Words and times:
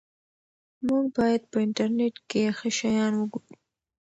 موږ 0.87 1.03
باید 1.17 1.41
په 1.51 1.57
انټرنیټ 1.65 2.15
کې 2.29 2.41
ښه 2.57 2.69
شیان 2.77 3.13
وګورو. 3.17 3.53